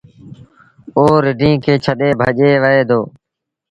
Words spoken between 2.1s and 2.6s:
ڀڄي